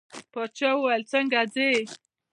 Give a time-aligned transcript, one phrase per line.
[0.31, 1.69] باچا وویل څنګه ځې.